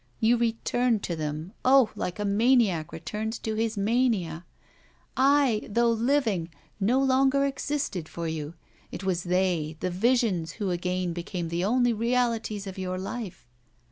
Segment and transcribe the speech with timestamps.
[0.19, 1.91] You returned to them, oh!
[1.95, 4.45] like a maniac returns to his mania.
[5.15, 8.55] I, though living, no longer existed for you;
[8.91, 13.45] it was they, the visions, who again became the only realities of your life.